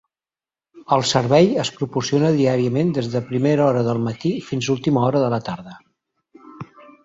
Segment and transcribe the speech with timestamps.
[0.95, 5.33] El servei es proporciona diàriament des de primera hora del matí fins última hora de
[5.39, 5.79] la tarda.